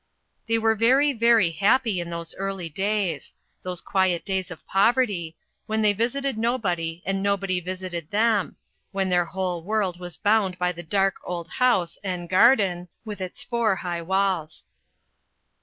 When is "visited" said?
5.93-6.39, 7.59-8.09